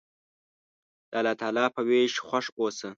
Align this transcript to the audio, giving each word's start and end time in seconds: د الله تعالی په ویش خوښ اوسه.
د 1.11 1.13
الله 1.19 1.33
تعالی 1.41 1.65
په 1.75 1.81
ویش 1.87 2.13
خوښ 2.27 2.45
اوسه. 2.59 2.89